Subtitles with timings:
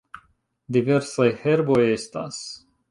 [0.77, 2.43] Diversaj herboj estas.